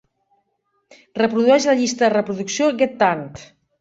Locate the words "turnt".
3.05-3.29